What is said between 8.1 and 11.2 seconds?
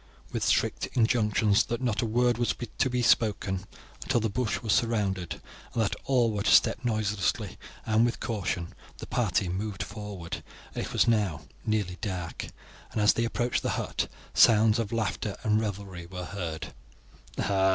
caution, the party moved forward. It was